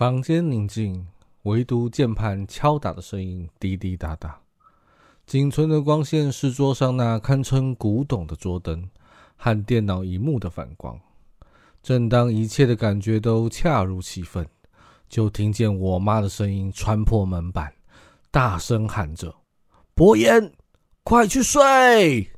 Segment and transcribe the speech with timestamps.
[0.00, 1.06] 房间宁静，
[1.42, 4.40] 唯独键盘敲打的声音滴滴答答。
[5.26, 8.88] 仅存的光线是桌上那堪称古董的桌灯
[9.36, 10.98] 和电脑荧幕的反光。
[11.82, 14.48] 正当一切的感觉都恰如其分，
[15.06, 17.70] 就听见我妈的声音穿破门板，
[18.30, 19.34] 大声喊着
[19.94, 20.50] ：“博言，
[21.04, 22.32] 快去睡！”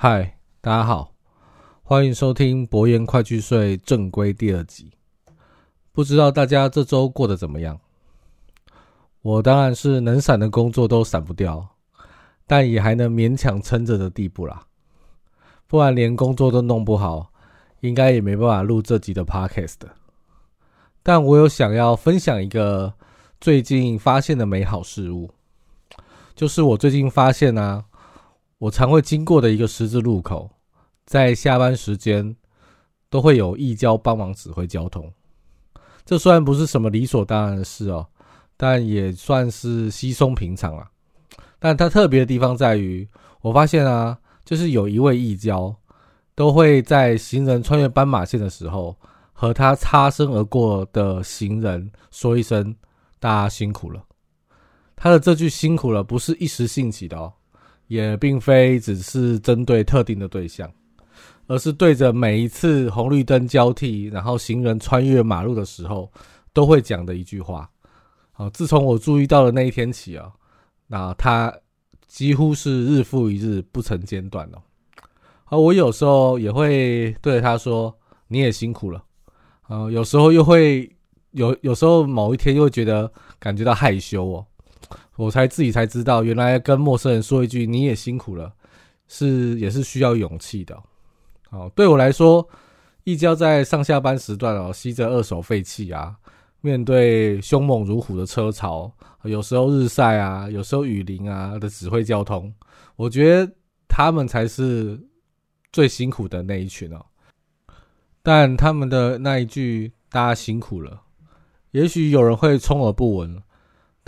[0.00, 1.12] 嗨，大家好，
[1.82, 4.92] 欢迎收听《博言快去睡》正规第二集。
[5.90, 7.80] 不知道大家这周过得怎么样？
[9.22, 11.70] 我当然是能闪的工作都闪不掉，
[12.46, 14.68] 但也还能勉强撑着的地步啦。
[15.66, 17.32] 不然连工作都弄不好，
[17.80, 19.80] 应该也没办法录这集的 podcast。
[21.02, 22.94] 但我有想要分享一个
[23.40, 25.32] 最近发现的美好事物，
[26.36, 27.86] 就是我最近发现啊。
[28.58, 30.50] 我常会经过的一个十字路口，
[31.06, 32.34] 在下班时间
[33.08, 35.08] 都会有义交帮忙指挥交通。
[36.04, 38.04] 这虽然不是什么理所当然的事哦，
[38.56, 40.90] 但也算是稀松平常啊。
[41.60, 43.08] 但它特别的地方在于，
[43.42, 45.74] 我发现啊，就是有一位义交
[46.34, 48.96] 都会在行人穿越斑马线的时候，
[49.32, 52.74] 和他擦身而过的行人说一声
[53.20, 54.02] “大家辛苦了”。
[54.96, 57.32] 他的这句“辛苦了”不是一时兴起的哦。
[57.88, 60.70] 也并非只是针对特定的对象，
[61.46, 66.10] 而是对着每一次红绿灯交替，然后行人穿越马路的时候，
[66.52, 67.68] 都会讲的一句话。
[68.32, 70.30] 好，自从我注意到了那一天起啊，
[70.86, 71.52] 那他
[72.06, 74.62] 几乎是日复一日不曾间断哦。
[75.46, 77.92] 而我有时候也会对着他说
[78.28, 79.02] ：“你也辛苦了。”
[79.66, 80.90] 啊，有时候又会
[81.32, 84.46] 有，有时候某一天又会觉得感觉到害羞哦。
[85.16, 88.52] 我才自己才知道，原来跟陌生人说一句“你也辛苦了”，
[89.08, 90.80] 是也是需要勇气的。
[91.50, 92.46] 哦，对我来说，
[93.04, 96.14] 一交在上下班时段哦，吸着二手废气啊，
[96.60, 98.92] 面对凶猛如虎的车潮，
[99.24, 102.52] 有时候日晒啊，有时候雨淋啊的指挥交通，
[102.96, 103.52] 我觉得
[103.88, 105.00] 他们才是
[105.72, 107.04] 最辛苦的那一群哦。
[108.22, 111.00] 但他们的那一句“大家辛苦了”，
[111.72, 113.42] 也许有人会充耳不闻。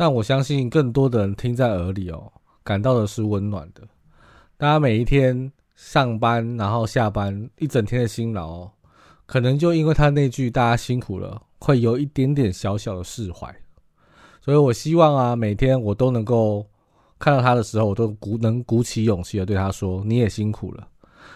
[0.01, 2.33] 但我相信更多的人听在耳里哦，
[2.65, 3.83] 感到的是温暖的。
[4.57, 8.67] 大家每一天上班，然后下班一整天的辛劳，
[9.27, 13.55] 可能就因为他那句“大家辛苦了”，会有一点点小小的释怀。
[14.41, 16.67] 所以我希望啊，每天我都能够
[17.19, 20.89] 看到他的时候，我都鼓能鼓起勇气的对他说：“你也辛苦了。”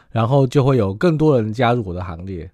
[0.09, 2.51] 然后就会有更多人加入我的行列，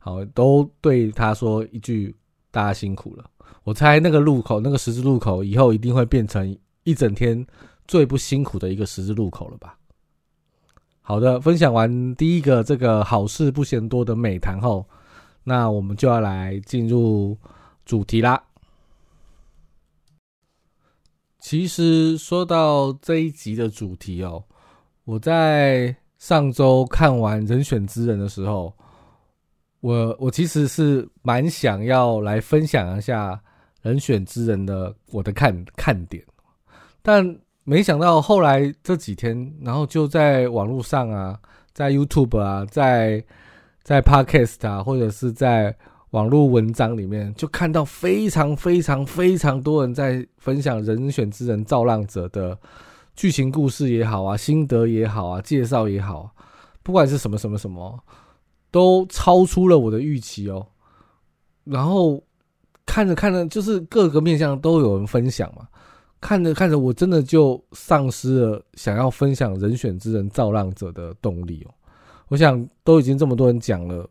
[0.00, 2.14] 好，都对他说一句
[2.52, 3.24] ：“大家辛苦了。”
[3.66, 7.44] 我猜那个路口，那个十字路口以后一定会变成一整天
[7.88, 9.76] 最不辛苦的一个十字路口了吧？
[11.02, 14.86] 好的，分享完第一个这个好事不嫌多的美谈后，
[15.42, 17.36] 那我们就要来进入
[17.84, 18.40] 主题啦。
[21.40, 24.44] 其实说到这一集的主题哦，
[25.02, 28.72] 我在上周看完《人选之人》的时候，
[29.80, 33.42] 我我其实是蛮想要来分享一下。
[33.86, 36.20] 人选之人的我的看看点，
[37.02, 41.38] 但没想到后来这几天，然后就在网络上啊，
[41.72, 43.24] 在 YouTube 啊，在
[43.84, 45.72] 在 Podcast 啊，或者是在
[46.10, 52.58] 网络文章里面，就看到非常非常非常多人在分享《人选之人造浪者》的
[53.14, 56.28] 剧情故事也好啊，心得也好啊，介绍也好，
[56.82, 57.96] 不管是什么什么什么，
[58.72, 60.66] 都超出了我的预期哦，
[61.62, 62.20] 然后。
[62.86, 65.68] 看着看着，就是各个面向都有人分享嘛。
[66.18, 71.74] 看着看着，我真的就丧失了想要分享人选之人造浪者的动力哦。
[72.28, 74.08] 我想都已经这么多人讲了，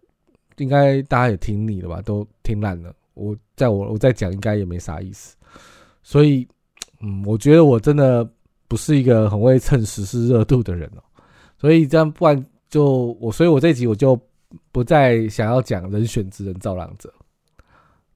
[0.57, 2.01] 应该大家也听腻了吧？
[2.03, 2.93] 都听烂了。
[3.15, 5.35] 我在我我在讲，应该也没啥意思。
[6.03, 6.47] 所以，
[7.01, 8.29] 嗯，我觉得我真的
[8.67, 11.01] 不是一个很会蹭时事热度的人哦。
[11.57, 14.17] 所以这样，不然就我，所以我这集我就
[14.71, 17.11] 不再想要讲人选之人造浪者。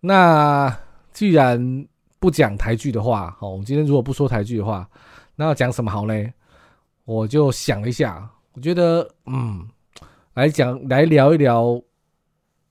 [0.01, 0.75] 那
[1.11, 1.87] 既然
[2.19, 4.89] 不讲台剧的话，好，我们今天如果不说台剧的话，
[5.35, 6.13] 那要讲什么好呢？
[7.05, 9.67] 我就想一下，我觉得，嗯，
[10.35, 11.81] 来讲来聊一聊，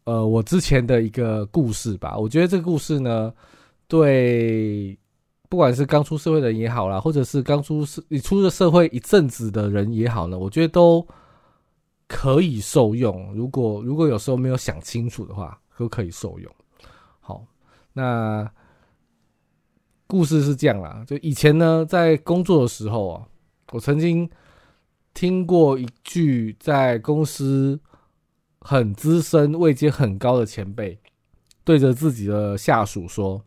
[0.05, 2.17] 呃，我之前的一个故事吧。
[2.17, 3.33] 我觉得这个故事呢，
[3.89, 4.97] 对
[5.49, 11.07] 不管是刚出社会的人也好啦，或者是刚出社你出了社会一阵子的人也好呢，我觉得都
[12.07, 13.35] 可以受用。
[13.35, 16.51] 如果如果有时候没有想清楚的话，都可以受用。
[17.99, 18.49] 那
[20.07, 23.27] 故事是这样啦，就以前呢，在工作的时候啊，
[23.73, 24.31] 我曾经
[25.15, 27.81] 听过一句，在公司
[28.61, 30.97] 很资深、位阶很高的前辈。
[31.65, 33.43] 对着自己的下属说：“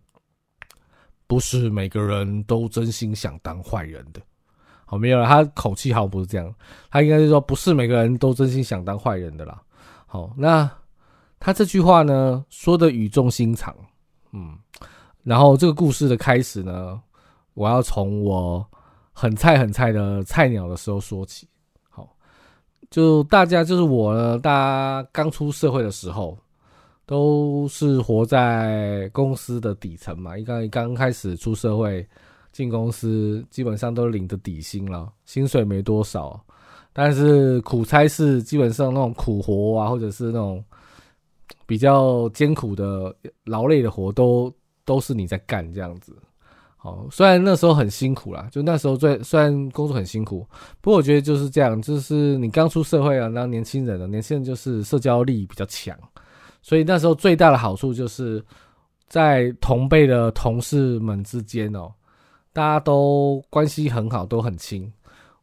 [1.26, 4.22] 不是每个人都真心想当坏人的。”
[4.86, 5.26] 好，没有了。
[5.26, 6.54] 他口气好像不是这样，
[6.92, 9.64] 他应该是说：“不是每个人都真心想当坏人的啦。”
[10.06, 10.70] 好，那
[11.40, 13.74] 他这句话呢，说的语重心长。
[14.32, 14.58] 嗯，
[15.24, 17.02] 然后这个故事的开始呢，
[17.54, 18.66] 我要从我
[19.14, 21.48] 很菜很菜的菜鸟的时候说起。
[21.90, 22.08] 好，
[22.90, 26.38] 就大家就是我呢，大家刚出社会的时候。
[27.04, 32.08] 都是活在公司的底层嘛，一刚刚开始出社会
[32.54, 36.40] 进公司，基本上都领着底薪了，薪水没多少，
[36.94, 40.64] 但是苦差事基本上那种苦活啊，或者是那种
[41.66, 43.16] 比较艰苦的
[43.46, 44.54] 劳累的活，都
[44.86, 46.16] 都是你在干这样子。
[46.78, 50.48] 好，虽然那时候很辛苦啦，就那时候最虽然工作很辛苦，
[50.82, 55.96] 不过我觉得就是这样，就是你刚出社会啊，那年轻人啊，年轻人就是社交力比较强。
[56.64, 58.44] 所以那时候最大的好处就是，
[59.08, 61.92] 在同辈的同事们之间哦，
[62.52, 64.92] 大家都关系很好，都很亲。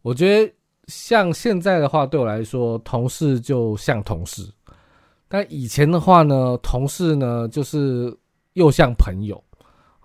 [0.02, 0.52] 我觉得
[0.88, 4.44] 像现在的话，对我来说，同事就像同事；
[5.28, 8.16] 但以前的话呢，同事呢就是
[8.54, 9.42] 又像朋友。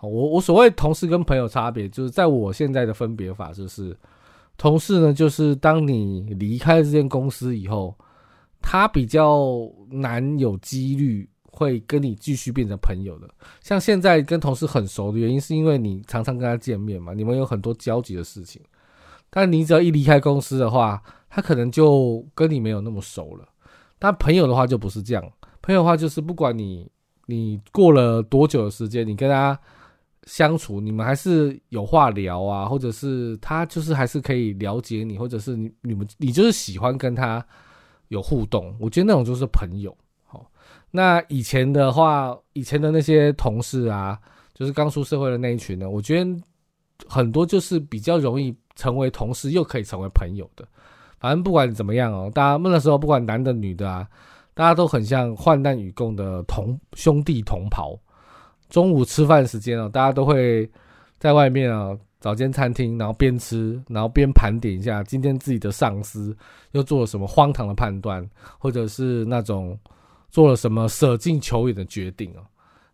[0.01, 3.97] 我我所谓同事跟朋友差别，就是在我现在的分别法，就是
[4.57, 7.95] 同事呢，就是当你离开这间公司以后。
[8.65, 13.27] 他比较难有几率会跟你继续变成朋友的。
[13.59, 18.61] 像现在跟同事很熟的原因，是因为你常常跟他见面嘛，你们有很多交集的事情。
[19.29, 23.45] 但你只要一离开公司的话，他可能就跟你没有那么熟了。
[24.03, 25.23] 但朋友的话就不是这样，
[25.61, 26.91] 朋友的话就是不管你
[27.27, 29.57] 你过了多久的时间，你跟他
[30.25, 37.45] 相处，你们还是有话聊啊，或者是他就是还是可以了解你，或者是你你们你就是喜欢跟他。
[38.09, 39.95] 有互动，我觉得那种就是朋友。
[40.23, 40.45] 好，
[40.91, 44.19] 那以前的话，以前的那些同事啊，
[44.53, 46.39] 就是刚出社会的那一群呢，我觉得
[47.07, 50.67] 很多就是比较容易成为同事，又可以成为朋友的。
[51.23, 54.05] 反正不管怎么样哦，大家那时候不管男的女的啊，
[54.53, 57.97] 大家都很像患难与共的同兄弟同袍。
[58.69, 60.69] 中午吃饭时间哦，大家都会
[61.17, 61.97] 在外面啊。
[62.19, 66.33] 找间餐厅，然后边吃，然后边盘点一下今天自己的上司
[66.71, 68.25] 又做了什么荒唐的判断，
[68.57, 69.77] 或者是那种
[70.29, 72.39] 做了什么舍近求远的决定哦。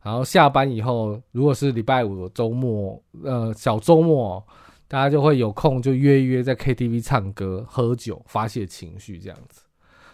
[0.01, 4.43] 然后下班以后，如果是礼拜五周末，呃，小周末，
[4.89, 9.62] 大家就会有空就约一约在 KTV 唱歌、喝酒、发泄情绪这样子。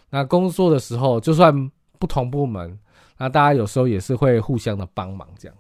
[0.09, 2.77] 那工作的时候，就算不同部门，
[3.17, 5.57] 那大家有时候也是会互相的帮忙这样。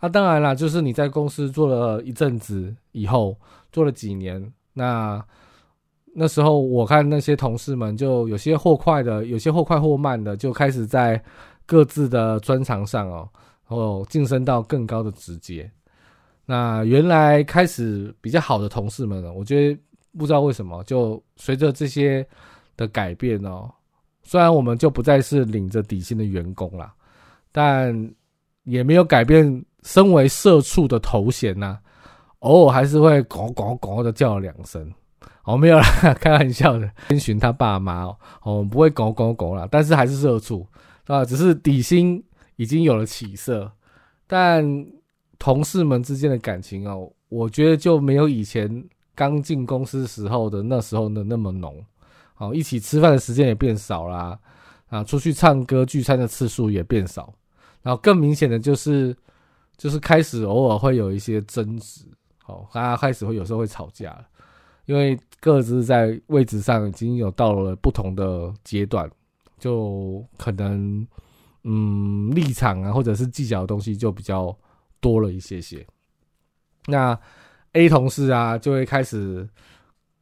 [0.00, 3.36] 那当然啦，就是你在公司做了一阵子以后，
[3.72, 5.20] 做了几年，那
[6.14, 11.20] 那时候我看那些同事们，就有些或快的，有些或快或慢的，就开始在
[11.66, 13.28] 各自的专长上哦，
[13.68, 15.68] 然后晋升到更高的职阶。
[16.50, 19.78] 那原来开始比较好的同事们呢，我觉得
[20.16, 22.26] 不知道为什么，就随着这些
[22.74, 23.70] 的改变哦，
[24.22, 26.90] 虽然我们就不再是领着底薪的员工啦，
[27.52, 28.10] 但
[28.64, 29.62] 也没有改变。
[29.84, 31.78] 身为社畜的头衔呐，
[32.40, 34.92] 偶尔还是会“咕咕咕”的叫了两声。
[35.44, 35.84] 哦，没有啦，
[36.20, 36.90] 开玩笑的。
[37.08, 40.66] 遵循他爸妈哦，我们不会“咕咕咕”了，但是还是社畜
[41.06, 41.24] 啊。
[41.24, 42.22] 只是底薪
[42.56, 43.70] 已经有了起色，
[44.26, 44.66] 但
[45.38, 51.84] 同事们之间的感情哦，我觉得就没有以前刚进公司时候的那时候的那么浓。
[52.36, 54.38] 哦，一起吃饭的时间也变少啦，
[54.88, 57.32] 啊，出去唱歌聚餐的次数也变少。
[57.82, 59.16] 然后更明显的就是。
[59.76, 62.04] 就是开始偶尔会有一些争执，
[62.42, 64.26] 好，大家开始会有时候会吵架了，
[64.86, 69.08] 因为各自在位置上已经有到了不同的阶段，
[69.56, 71.06] 就可能
[71.62, 74.46] 嗯立场啊，或者是计较的东西就比较
[75.00, 75.86] 多了一些些。
[76.86, 77.18] 那
[77.72, 79.48] A 同事啊，就会开始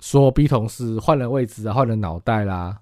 [0.01, 2.81] 说 B 同事换了位置啊，换了脑袋啦。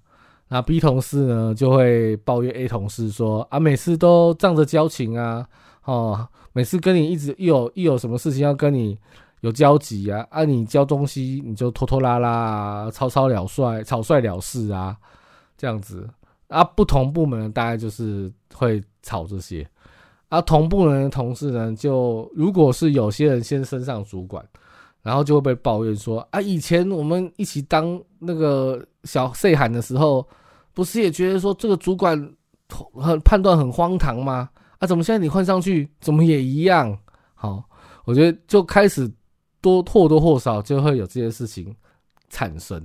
[0.48, 5.46] 那 B 同事呢，就会抱怨 A 同事说啊，每次都仗着交情啊。
[5.84, 8.98] 哦，每次跟你一直一有一有什么事情要跟你
[9.40, 14.96] 有交集啊，啊，你交东西你就拖拖拉拉、啊草草了率、草率了事啊，
[15.58, 16.08] 这样子
[16.48, 19.68] 啊，不同部门大概就是会吵这些
[20.34, 24.44] 啊，同部门的同事呢，就如果是有些人先升上主管，
[25.00, 30.26] 然后就会被抱怨说啊，以前我们一起当那个小 C 喊的时候，
[30.72, 32.18] 不是也觉得说这个主管
[32.94, 34.50] 很判断很荒唐吗？
[34.78, 36.98] 啊，怎么现在你换上去，怎么也一样？
[37.34, 37.62] 好，
[38.04, 39.08] 我觉得就开始
[39.60, 41.72] 多或多或少就会有这些事情
[42.28, 42.84] 产生。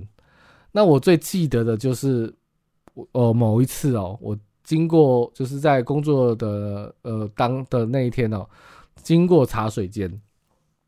[0.70, 2.32] 那我最记得的就是，
[2.94, 4.38] 我呃，某一次哦，我。
[4.70, 8.46] 经过就是在工作的呃当的那一天哦，
[9.02, 10.08] 经过茶水间，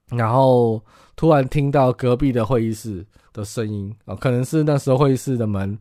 [0.08, 0.80] 然后
[1.16, 5.76] 突然听到隔壁的会议室的声音啊，可能是那时候会议室的门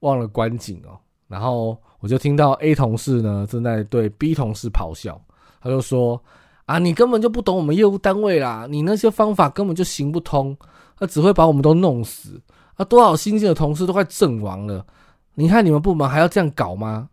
[0.00, 5.18] 忘了关紧哦，然后我就听到 A 同事呢正在对 B 同事咆哮，
[5.62, 6.22] 他就说
[6.66, 10.54] 啊，你根本就不懂我们业务单位啦，你那些方法根本就行不通，
[10.98, 12.38] 他只会把我们都弄死
[12.74, 14.84] 啊，多少新进的同事都快阵亡了，
[15.32, 17.08] 你看你们部门还要这样搞吗？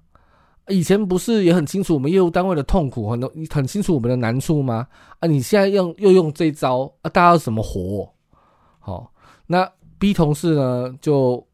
[0.67, 4.87] 以前不是也很清楚我们业务单位的痛苦，很很清楚我们的难处吗？
[5.19, 8.11] 啊，你现在用又用这招啊，大家怎么活？
[8.79, 9.11] 好，
[9.45, 11.45] 那 B 同事呢就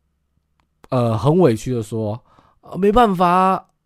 [0.89, 2.17] 呃很委屈的说
[2.61, 3.27] 啊，没办法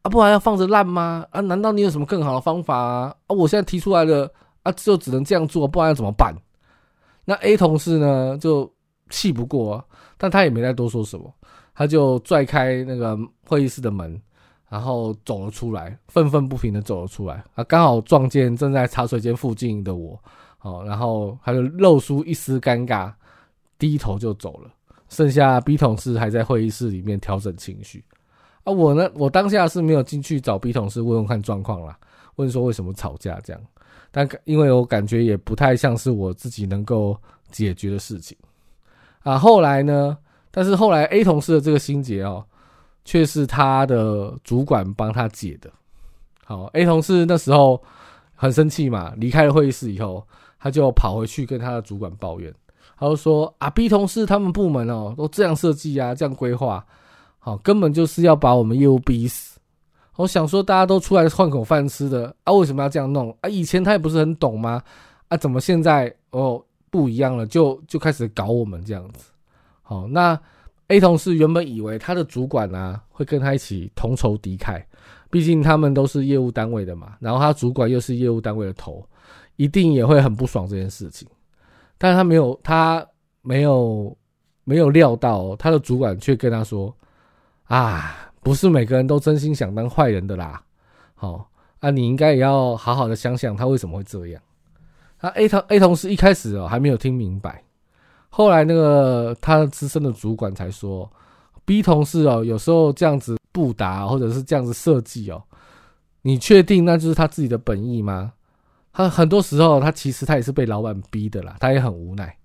[0.03, 1.25] 啊，不然要放着烂吗？
[1.31, 3.15] 啊，难道你有什么更好的方法啊？
[3.27, 6.35] 啊，我现在提出来的啊，就只能这样做，不然要怎么办？
[7.23, 8.71] 那 A 同事呢就
[9.09, 9.83] 气不过，
[10.17, 11.33] 但他也没再多说什么，
[11.73, 13.17] 他就拽开那个
[13.47, 14.21] 会议室的门。
[14.67, 20.19] 然后走了出来，愤愤不平的走了出来，啊，刚好撞见正在茶水间附近的我，
[20.61, 23.13] 哦，然后他就露出一丝尴尬，
[23.77, 24.71] 低头就走了。
[25.07, 28.03] 剩下 B 同事还在会议室里面调整情绪，
[28.63, 31.97] 啊，我呢，我当下是没有进去找 B 同事问问看状况啦，
[32.37, 33.61] 问说为什么吵架这样，
[34.09, 37.15] 但因为我感觉也不太像是我自己能够
[37.51, 38.35] 解决的事情，
[39.21, 40.17] 啊，后来呢，
[40.49, 42.43] 但是后来 A 同事的这个心结哦。
[43.05, 45.71] 却是他的主管帮他解的。
[46.43, 47.81] 好，A 同事那时候
[48.35, 50.27] 很生气嘛，离开了会议室以后，
[50.59, 52.53] 他就跑回去跟他的主管抱怨，
[52.99, 56.85] 他就说：“啊，B 同事他们部门哦，都这样设计啊，这样规划，
[57.39, 59.59] 好，根本就是要把我们业务逼死。
[60.17, 63.49] 我想说，大家都出来换口饭吃的啊，为什么要这样弄啊？
[63.49, 64.81] 以前他也不是很懂吗？
[65.29, 69.31] 啊，怎么现在哦不一样了，就就开始搞我们这样子？
[69.81, 70.39] 好，那。”
[70.87, 74.83] A 同事原本以为他的主管呢会跟他一起同仇敌忾，
[75.31, 79.03] 毕竟他们都是业务单位的嘛，然后他主管又是业务单位的头，
[79.55, 81.27] 一定也会很不爽这件事情。
[81.97, 83.05] 但他没有，他
[83.41, 84.15] 没有
[84.63, 86.95] 没有料到他的主管却跟他说
[87.65, 90.61] ：“啊，不是每个人都真心想当坏人的啦，
[91.15, 91.49] 好
[91.79, 94.41] 啊，你应该也要好好的想想他为什么会这样。”
[95.17, 97.63] 他 A 同 A 同事一开始哦还没有听明白。
[98.37, 101.09] 后来那个他资深的主管才说
[101.63, 105.41] ，B 同事哦，有时候这样子不答或者是这样子设计哦，
[106.21, 108.33] 你确定那就是他自己的本意吗？
[108.91, 112.35] 他很多时候他其实他也是被老板逼的啦，他也很无奈。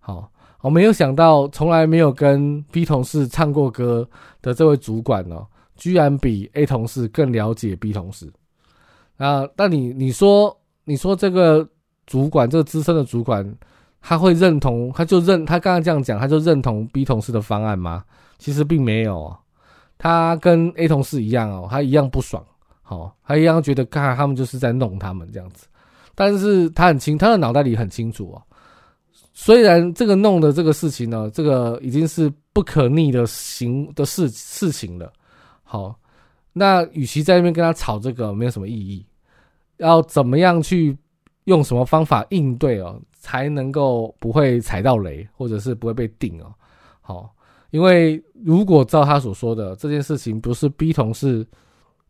[0.00, 0.28] 好，
[0.62, 4.08] 我没有想到从来没有跟 B 同事唱过歌
[4.42, 8.28] 的这位主管哦，居然比 A 同事更了解 B 同事。
[9.16, 11.68] 啊，那你你说你说这个
[12.04, 13.56] 主管这个资深的主管。
[14.08, 18.04] 他会认同，他就认他刚刚这样讲，他就认同 B 同事的方案吗？
[18.38, 19.36] 其实并没有，
[19.98, 22.40] 他跟 A 同事一样哦，他一样不爽，
[22.82, 25.66] 好，他一样觉得看他们就是在弄他们这样子。
[26.14, 28.40] 但是他很清，他的脑袋里很清楚哦。
[29.32, 35.12] 虽然这个弄的这个事情呢，这个已经是不可逆的行的事事情了。
[35.64, 35.98] 好，
[36.52, 39.04] 那与其在那边跟他吵这个，没有什么意义。
[39.78, 40.96] 要怎么样去
[41.46, 43.00] 用什么方法应对哦？
[43.18, 46.54] 才能够不会踩到雷，或者是不会被定哦。
[47.00, 47.28] 好，
[47.70, 51.44] 因为如果照他所说的这件事情不是 B 同事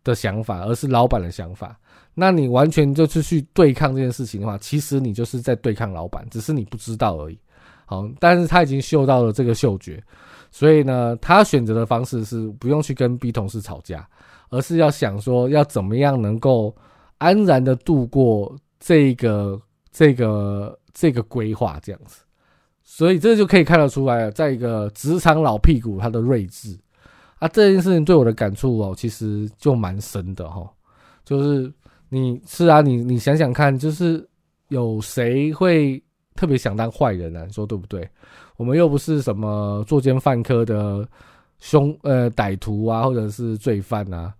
[0.04, 1.78] 的想法，而是老板的想法，
[2.12, 7.38] 那你完全就是去对抗这件事情的话，其实你就是在对抗老板，只是你不知道而已。
[7.86, 10.02] 好，但是他已经嗅到了这个嗅觉，
[10.50, 14.06] 所以呢，他选择的方式是不用去跟 B 同事吵架，
[14.50, 16.74] 而是要想说要怎么样能够
[17.18, 20.78] 安然的度过这个这个。
[20.98, 22.22] 这个规划这样子，
[22.82, 26.74] 所以这就可以看得出来，在一个职场老屁股他的睿智
[27.38, 30.66] 啊，这件事情对我的感触哦，其实就蛮深的哈。
[31.22, 31.70] 就是
[32.08, 34.26] 你是啊，你你想想看，就是
[34.68, 36.02] 有谁会
[36.34, 37.44] 特别想当坏人啊？
[37.44, 38.08] 你说对不对？
[38.56, 41.06] 我们又不是什么作奸犯科的
[41.58, 44.32] 凶呃歹徒啊，或者是罪犯啊，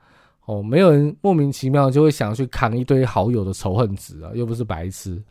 [0.46, 5.22] 哦，没有人莫名其妙就会想去扛一堆好友的仇恨值啊，又不是白痴。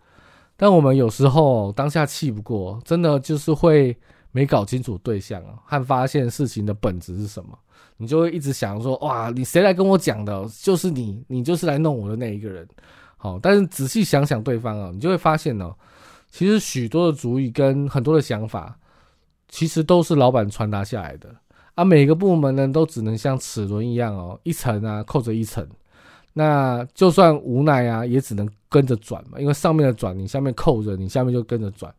[0.58, 3.96] 但我们有时候当下气不过，真的就是会
[4.32, 7.58] 没搞清楚对象啊，和发现事情的本质是什么，
[7.98, 10.46] 你就会一直想说，哇，你谁来跟我讲的？
[10.62, 12.68] 就是你，你就是来弄我的那一个人。
[13.18, 15.74] 好，但是仔细想想对方啊，你就会发现呢，
[16.30, 18.78] 其实许多的主意跟很多的想法，
[19.48, 21.34] 其实都是老板传达下来的
[21.76, 21.86] 啊。
[21.86, 25.66] 每个部门呢，都只能像齿轮一样哦，一层啊扣着一层。
[26.34, 31.94] 那就算无奈啊，也只能跟着转嘛，因为上面的转，你下面扣着，你下面就跟着转。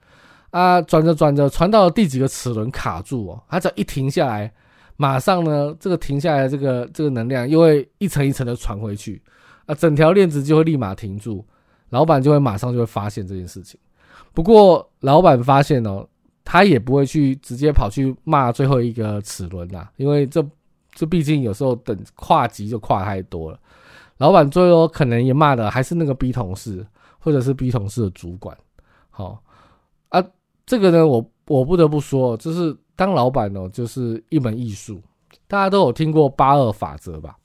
[0.51, 4.53] 啊，转着转着，传到了第几个齿轮卡住哦，它只要一停下来，
[4.97, 9.21] 马上呢，这个停下来这个这个能量又会一层一层的传回去，
[9.67, 11.45] 啊，整条链子就会立马停住，
[11.91, 13.79] 老板就会马上就会发现这件事情。
[14.33, 16.07] 不过老板发现哦，
[16.47, 20.43] 他也不会去直接跑去骂最后一个齿轮呐，因为这
[20.95, 23.59] 这毕竟有时候等跨级就跨太多了，
[24.17, 26.87] 老板最后可能也骂的还是那个 B 同事
[27.19, 28.57] 或者是 B 同事的主管，
[29.11, 29.43] 好
[30.09, 30.25] 啊。
[30.65, 35.01] 这个呢，我我不得不说，就是当老板哦，就是一门艺术。
[35.47, 37.37] 大家都有听过八二法则吧？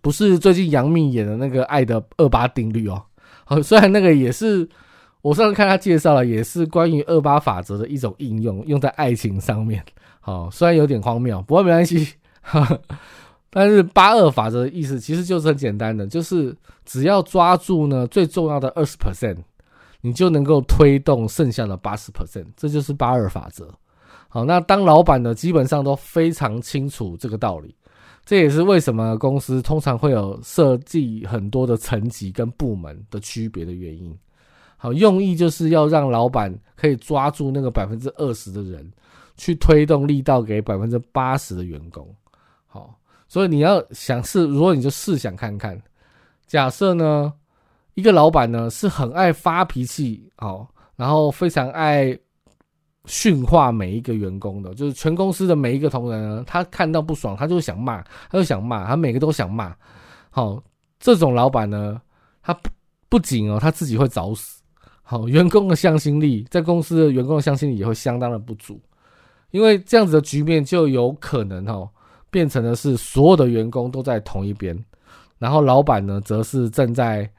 [0.00, 3.00] 不是最近杨幂演的那个《爱的二八定律》哦。
[3.44, 4.68] 好，虽然那个也是
[5.24, 9.82] 我上次看他介绍了，也是关于二八法则的一种应用，用在爱情上面。
[10.20, 12.06] 好，虽然有点荒谬，不过没关系。
[13.48, 16.54] 但是八二法则的意思其实就是很简单的，就是
[16.84, 19.38] 只要抓住呢最重要的二十 percent。
[20.02, 23.66] 你就能够推动剩下的八十 percent，这就是八二法则。
[24.28, 27.74] 好，那当老板的基本上都非常清楚这个道理，
[28.26, 34.14] 这也是为什么公司通常会有设计很多的层级跟部门的区别的原因。
[34.84, 38.86] 好，用意就是要让老板可以抓住那个百分之二十的人，
[39.34, 42.06] 去推动力道给百分之八十的员工。
[42.66, 42.94] 好，
[43.26, 45.80] 所以你要想试，如果你就试想看看，
[46.46, 47.32] 假设呢？
[47.94, 52.18] 一个老板呢是很爱发脾气哦，然后非常爱
[53.06, 59.74] 训话每一个员工的，就是全公司的每一个同仁呢，他看到不爽，他就想骂，他就想骂，他每个都想骂。
[60.28, 60.62] 好，
[60.98, 62.02] 这种老板呢，
[62.42, 62.68] 他不
[63.08, 64.60] 不仅哦，他自己会找死，
[65.04, 68.80] 好，员工的向心力，在公司的员工的向心力也会相当的不足，
[69.52, 71.88] 因为这样子的局面就有可能哦，
[72.28, 74.76] 变成的是所有的员工都在同一边，
[75.38, 77.30] 然后老板呢，则是站在。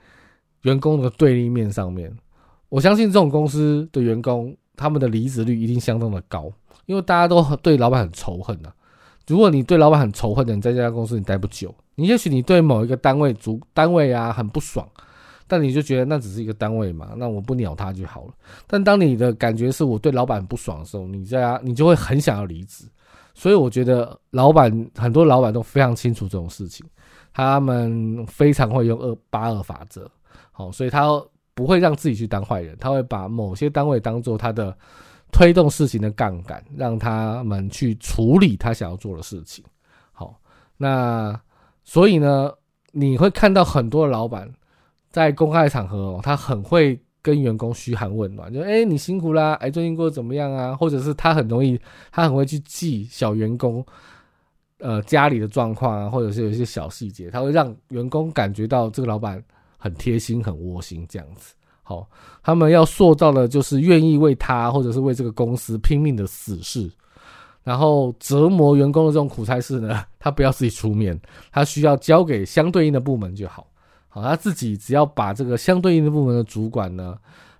[0.61, 2.11] 员工的对立面上面，
[2.69, 6.51] 我相信这种公司的员工，他们的离职率一定相当的高，
[6.87, 8.73] 因为大家都对老板很仇恨呐。
[9.27, 11.71] 如果你对老板很仇恨的，你在这家公司你待不久。
[11.93, 14.89] 你也许你对某一个单位主单位啊很不爽，
[15.47, 18.33] 但你就觉得那只是一个单位嘛，那我不鸟他就好了。
[18.67, 22.85] 但当你的感觉是我对老板不爽的时候，你在啊你就会很想要离职。
[23.33, 26.85] 所以我觉得老板很多老板都非常清楚这种事情，
[27.33, 30.09] 他们非常会用二八二法则。
[30.51, 31.07] 好，所以他
[31.53, 34.75] 不会让自己去当坏人，他会把某些单位当做他的
[35.33, 39.63] 推动事情的杠杆，让他们去处理他想要做的事情。
[40.13, 40.39] 好，
[40.77, 41.37] 那
[41.83, 42.49] 所以呢，
[42.93, 44.49] 你会看到很多老板
[45.15, 50.75] 在公开场合哦，他很会跟员工嘘寒问暖，就哎你辛苦啦，哎最近过得怎么样啊？
[50.75, 51.79] 或者是他很容易，
[52.11, 53.81] 他很会去记小员工
[54.79, 59.41] 呃家里的状况啊，或者是有一些小细节，他会让员工感觉到这个老板。
[59.77, 61.53] 很贴心，很窝心，这样子。
[61.83, 62.09] 好，
[62.41, 66.89] 他们要塑造的就是愿意为他或者是为这个公司拼命的死士，
[67.61, 71.19] 然后折磨员工的这种苦差事呢， 他不要自己出面，
[71.51, 73.67] 他需要交给相对应的部门就好。
[74.15, 77.17] 好，他自己只要把这个相对应的部门的主管呢，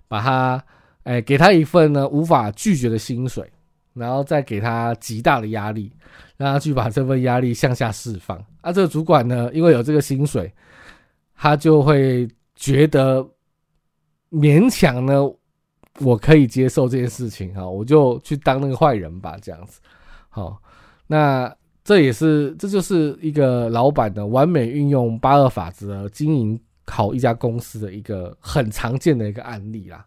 [0.08, 0.64] 把他，
[1.02, 3.52] 哎，给他一份呢无法拒绝的薪水，
[3.92, 5.92] 然后再给他极大的压力，
[6.38, 8.42] 让他去把这份压力向下释放。
[8.62, 10.50] 啊，这个主管呢，因为有这个薪水。
[11.38, 13.22] 他就会觉得
[14.30, 15.20] 勉强呢，
[16.00, 19.78] 我可以接受这件事情哈，我就去当那个坏人吧，这样子。
[20.30, 20.58] 好，
[21.06, 21.54] 那
[21.86, 30.04] 这也是这就是一个老板的完美运用八二法则经营好一家公司的一个很常见的一个案例啦。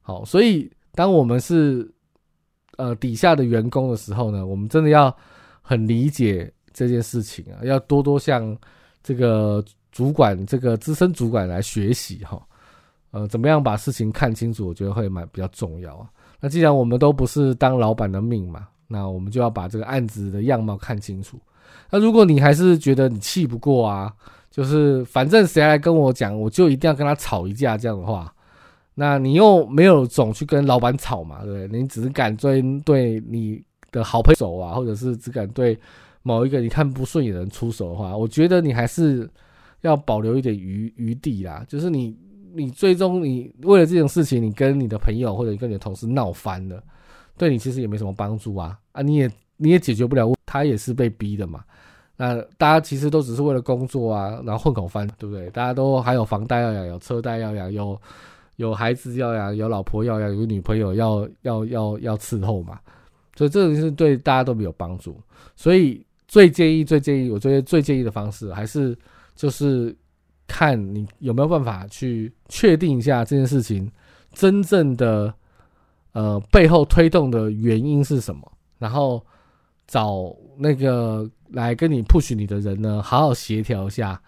[0.00, 1.88] 好，所以当我们是
[2.78, 5.14] 呃底下的员工的时候呢，我们真的要
[5.60, 8.56] 很理解这件事情啊，要多多向
[9.02, 9.62] 这个。
[9.92, 12.40] 主管这个资深主管来学习哈，
[13.10, 14.66] 呃，怎么样把事情看清楚？
[14.66, 16.08] 我觉得会蛮比较重要啊。
[16.40, 21.38] 那既然我们都不是当老板的命嘛，那我们就要把这个案子的样貌看清楚。
[21.90, 24.12] 那如果你还是觉得你气不过啊，
[24.50, 28.32] 就是反正谁来跟我讲，我就一定要跟他吵一架这样的话，
[28.94, 31.80] 那你又没有总去跟老板吵嘛，对不对？
[31.80, 35.76] 你只是敢针对你的好朋友啊，或者是只敢对
[36.22, 39.28] 某一个你看不顺眼的人出手的话，我觉得你还是。
[39.82, 42.16] 要保留一点余余地啦，就是你
[42.54, 46.80] 你最终你为了这种事情，你跟你的朋友或者你跟你的同事闹翻了，
[47.36, 51.64] 对你其实也没什么帮助啊啊，你也你也解决不了，他也是被逼的嘛。
[52.16, 55.48] 那大家其实都只是为了工作啊，然后混口饭，对不对？
[55.50, 58.00] 大家都还有房贷要养，有车贷要养，有
[58.56, 62.78] 有孩子要养，有老婆要养，有女朋友要要要要伺候嘛。
[63.34, 65.18] 所以这个是对大家都没有帮助。
[65.56, 68.96] 所以最建议、最建议，我觉得最建议的方式还是
[69.34, 69.94] 就是
[70.46, 73.90] 看你有没有办法去确定一下这件事情
[74.32, 75.32] 真正的
[76.12, 79.24] 呃背后推动的原因是什么，然后
[79.86, 81.30] 找那个。
[81.52, 84.18] 来跟你 push 你的人呢，好好协调一下，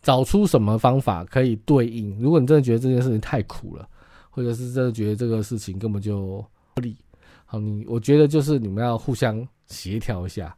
[0.00, 2.18] 找出什么方法可以对应。
[2.18, 3.86] 如果你真的觉得这件事情太苦了，
[4.30, 6.96] 或者是真的觉得这个事情根本就不利，
[7.44, 10.56] 好，你我觉得就是你们要互相协调一下，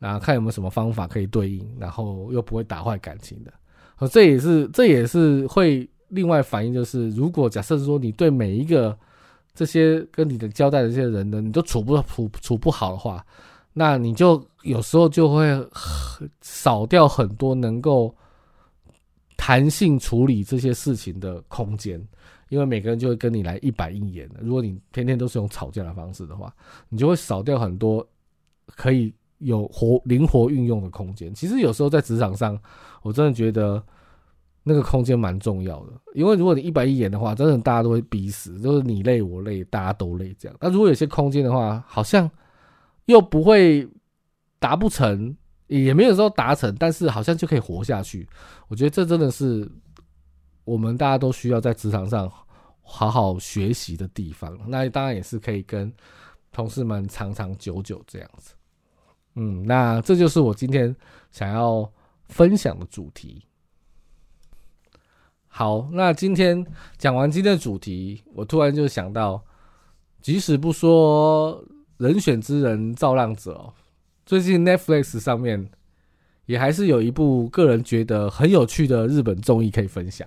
[0.00, 3.52] 然后看有没有什么方法可以对应，然后又不会打坏感情的。
[4.08, 8.98] 这也是这也是会另外反映，就是如果假设说你对每一个
[9.54, 13.24] 这些跟你的交代的这些人呢，你都处不处处不好的话。
[13.74, 15.46] 那你就有时候就会
[16.42, 18.14] 少掉很多能够
[19.36, 21.98] 弹性处理这些事情的空间，
[22.50, 24.40] 因为每个人就会跟你来一板一眼的。
[24.42, 26.54] 如果你天天都是用吵架的方式的话，
[26.90, 28.06] 你就会少掉很多
[28.66, 31.34] 可以有活灵活运用的空间。
[31.34, 32.60] 其实有时候在职场上，
[33.00, 33.82] 我真的觉得
[34.62, 40.56] 那个空间蛮重要的，因为如果你一板一眼的话，真的大家都会逼死，就是你累我累，大家都累这样。
[40.60, 42.30] 那如果有些空间的话，好像。
[43.06, 43.86] 又不会
[44.60, 48.26] 达不成，也没有说达成，但是好像就可以活下去。
[48.68, 49.68] 我觉得这真的是
[50.62, 52.30] 我们大家都需要在职场上
[52.80, 54.56] 好好学习的地方。
[54.68, 55.92] 那当然也是可以跟
[56.52, 58.54] 同事们长长久久这样子。
[59.34, 60.94] 嗯，那这就是我今天
[61.32, 61.90] 想要
[62.28, 63.44] 分享的主题。
[65.54, 69.40] 好，那今天讲完今天的主题，我突然就想到，
[70.20, 71.62] 即使不说。
[71.98, 73.72] 人选之人造浪者，哦
[74.26, 75.70] 最近 Netflix 上面
[76.46, 80.26] 也还是有一部个人觉得很有趣的日本综艺可以分享。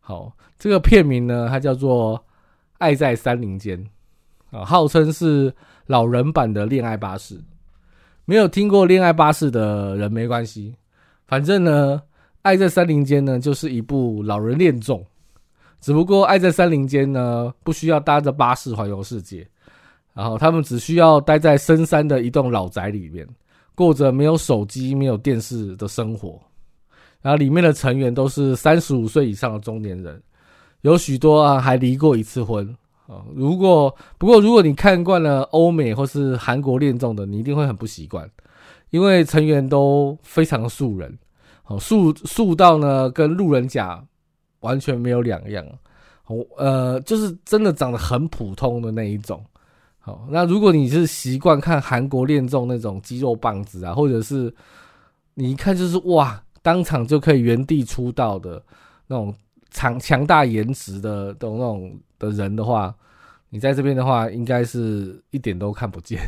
[0.00, 2.18] 好，这个片名呢，它叫做
[2.78, 3.88] 《爱在山林间》
[4.58, 5.54] 啊，号称是
[5.86, 7.38] 老人版的《恋爱巴士》。
[8.24, 10.74] 没有听过《恋爱巴士》的人没关系，
[11.28, 12.02] 反正呢，
[12.42, 15.04] 《爱在山林间》呢就是一部老人恋综，
[15.80, 19.46] 只不过《爱在山林间》呢不需要搭着巴士环游世界。
[20.12, 23.26] 然后他们只需要待在深山的一栋老宅里面，
[23.76, 26.38] 过着没有手机、没有电视的生活。
[27.22, 30.20] 然后里面的成员都是三十五岁以上的中年人，
[30.80, 32.66] 有许多啊还离过一次婚
[33.06, 33.22] 啊。
[33.34, 38.28] 如果不过如果你看惯了欧美或是韩国恋综的，你一定会很不习惯，
[38.90, 41.16] 因为成员都非常素人，
[41.70, 44.04] 哦素素到呢跟路人甲
[44.60, 45.64] 完全没有两样，
[46.26, 49.42] 哦呃就是真的长得很普通的那一种。
[50.02, 54.52] 好，那如果你是习惯看韩国恋综那种肌肉棒子啊，或者是
[55.34, 58.62] 你一看就是哇，当场就可以原地出道的
[59.06, 59.34] 那种
[59.70, 62.92] 强强大颜值的的那种的人的话，
[63.50, 66.18] 你在这边的话，应该是一点都看不见。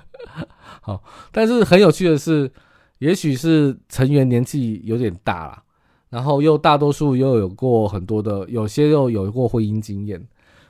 [0.82, 2.50] 好，但是很有趣的是，
[2.98, 5.62] 也许是成员年纪有点大了，
[6.08, 10.24] 然后又大多数又有过很多的，有些又有过婚姻经验，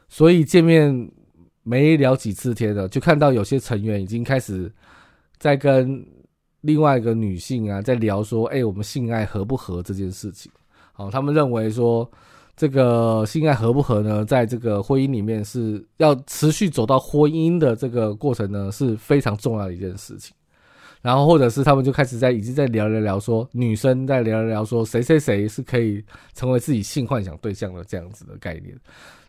[0.09, 1.11] 所以见面。
[1.65, 4.73] 没聊几次天的，就看到有些成员已经开始
[5.37, 6.03] 在跟
[6.63, 10.51] 另外一个女性啊，在聊说：“哎，我们性爱合不合这件事情？”
[10.95, 12.11] 好，他们认为说
[12.57, 20.35] 这个性爱合不合呢，在这个婚姻里面是要持续走到婚姻的这个过程呢，是非常重要的一件事情。
[21.09, 28.79] 然后或者是他们就开始在已经在聊聊聊说，女生在聊聊聊说谁谁谁是可以成为自己性幻想对象的这样子的概念。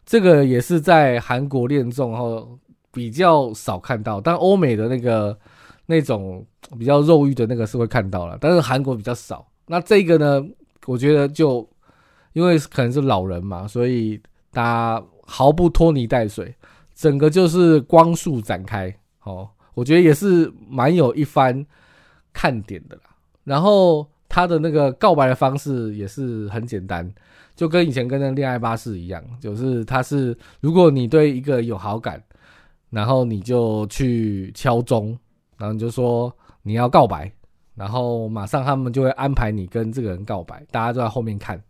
[0.06, 2.60] 这个也是在韩国恋综后
[2.92, 5.39] 比较少看到，但欧美的那个
[5.86, 6.46] 那种
[6.78, 9.48] 比较肉欲的那个是会看到了，但是韩国比较少。
[9.65, 10.46] 那这个呢，
[10.86, 11.65] 我觉得就
[12.34, 16.54] 因为可能是老人嘛，所以大家毫不拖泥带水，
[16.94, 18.94] 整个就是光速展开。
[19.24, 19.48] 哦，
[19.80, 21.65] 我觉得也是蛮有一番
[22.34, 23.04] 看点的啦。
[23.46, 27.10] 然后他的那个告白的方式也是很简单。
[27.56, 32.24] 就跟以前跟那恋爱巴士一样，就是他是，如果你对一个有好感，
[32.89, 35.08] 然后你就去敲钟，
[35.58, 37.30] 然后你就说你要告白，
[37.76, 41.62] 然后马上他们就会安排你跟这个人告白，大家都在后面看。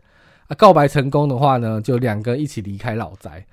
[0.45, 3.43] 啊，告白成功的话呢，就两个一起离开老宅；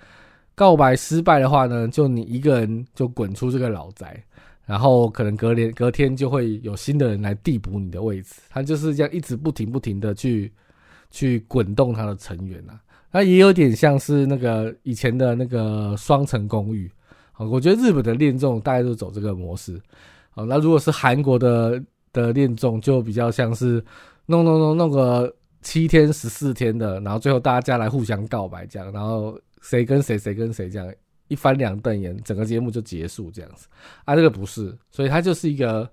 [0.55, 4.23] 告白失败的话呢，就你一个人就滚出这个老宅，
[4.67, 8.35] 然后可能隔年隔天就会有新的人来递补你的位置。
[8.51, 10.53] 他就是这样一直不停不停的去。
[11.09, 12.79] 去滚动他的成员啊，
[13.13, 16.91] 那也有点像是那个以前的那个双层公寓
[17.33, 19.81] 好，我觉得日本的恋综大概都走这个模式。
[20.31, 21.81] 好，那如果是韩国的
[22.13, 23.83] 的恋综，就比较像是
[24.27, 30.93] 弄弄弄弄个七天十四天的，然后最后大家来互相告白这样，然后谁跟谁谁跟谁这样
[31.29, 33.67] 一翻两瞪眼，整个节目就结束这样子。
[34.05, 35.91] 啊，这个不是，所以它就是一个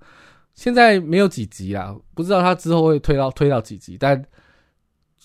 [0.54, 4.24] 现在没有几集啊，不知道它之后会推到推到几集，但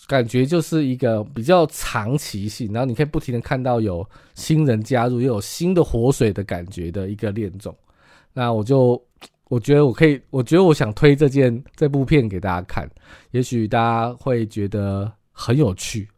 [0.07, 7.77] 感觉就是一个比较长期性，然后你可以不停的看到有新人加入，又有新的活水的感觉的一个恋综。
[8.33, 9.03] 那我就
[9.49, 12.89] 我觉得我可以，我觉得我想推这件这部片给大家看，
[13.33, 16.09] 也许大家会觉得很有趣。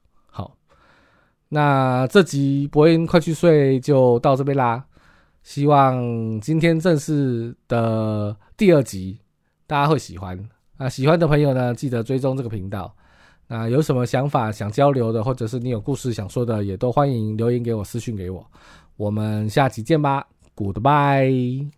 [1.52, 4.84] 那这集博音快去睡就到这边啦。
[5.42, 9.18] 希望今天正式的第二集
[9.66, 10.38] 大家会喜欢。
[10.78, 12.94] 那喜欢的朋友呢，记得追踪这个频道。
[13.48, 18.46] 那有什么想法想交流的，或者是你有故事想说的，也都欢迎留言给我，私讯给我。
[18.96, 21.68] 我们下期见吧，Goodbye。